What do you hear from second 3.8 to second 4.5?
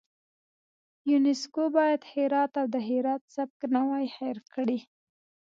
وای هیر